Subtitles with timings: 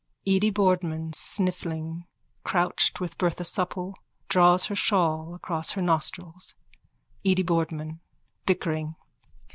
[0.25, 2.05] (Edy Boardman, sniffling,
[2.43, 3.93] crouched with Bertha Supple,
[4.29, 6.55] draws her shawl across her nostrils.)
[7.23, 7.99] EDY BOARDMAN:
[8.47, 8.95] _(Bickering.)